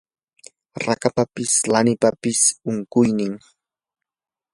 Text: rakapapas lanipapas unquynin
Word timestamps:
rakapapas 0.85 1.51
lanipapas 1.71 2.39
unquynin 2.69 3.33